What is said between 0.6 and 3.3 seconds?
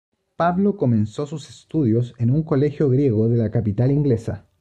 comenzó sus estudios en un colegio griego